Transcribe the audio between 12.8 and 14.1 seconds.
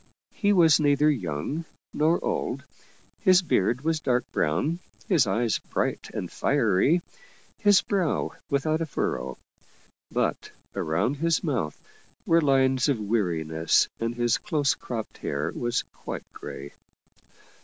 of weariness